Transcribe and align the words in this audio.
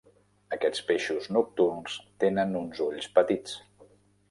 Aquests 0.55 0.81
peixos 0.87 1.27
nocturns 1.35 1.99
tenen 2.25 2.59
uns 2.63 2.83
ulls 2.89 3.13
petits. 3.21 3.57